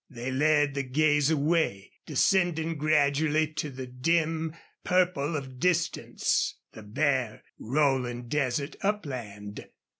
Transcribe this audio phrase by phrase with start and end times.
[0.09, 7.43] They led the gaze away, descending gradually to the dim purple of distance the bare,
[7.59, 9.63] rolling desert upland.